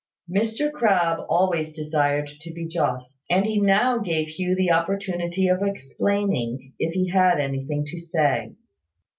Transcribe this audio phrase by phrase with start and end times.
[0.27, 5.61] Mr Crabbe always desired to be just: and he now gave Hugh the opportunity of
[5.61, 8.55] explaining, if he had anything to say.